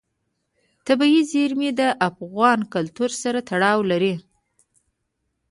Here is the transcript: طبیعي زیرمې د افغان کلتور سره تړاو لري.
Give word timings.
طبیعي 0.87 1.21
زیرمې 1.31 1.69
د 1.79 1.81
افغان 2.09 2.59
کلتور 2.73 3.11
سره 3.21 3.39
تړاو 3.49 3.79
لري. 3.91 4.13